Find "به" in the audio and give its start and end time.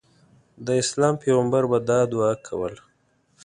1.71-1.77